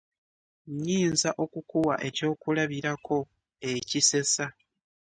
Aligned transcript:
Nnyinza 0.69 1.29
okukuwa 1.43 1.95
ekyokulabirako 2.07 3.17
ekisesa. 3.71 4.45